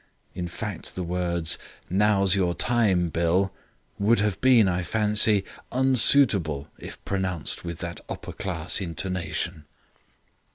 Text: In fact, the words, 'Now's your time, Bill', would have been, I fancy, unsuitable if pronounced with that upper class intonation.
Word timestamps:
In 0.33 0.47
fact, 0.47 0.95
the 0.95 1.03
words, 1.03 1.59
'Now's 1.87 2.35
your 2.35 2.55
time, 2.55 3.09
Bill', 3.09 3.53
would 3.99 4.17
have 4.17 4.41
been, 4.41 4.67
I 4.67 4.81
fancy, 4.81 5.45
unsuitable 5.71 6.67
if 6.79 6.97
pronounced 7.05 7.63
with 7.63 7.77
that 7.81 8.01
upper 8.09 8.33
class 8.33 8.81
intonation. 8.81 9.63